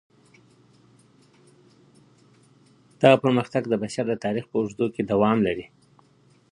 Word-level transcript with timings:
دغه 3.01 3.17
پرمختګ 3.23 3.63
د 3.69 3.73
بشر 3.83 4.05
د 4.09 4.13
تاريخ 4.23 4.45
په 4.49 4.55
اوږدو 4.59 4.85
کي 4.93 5.01
دوام 5.11 5.37
لري. 5.47 5.65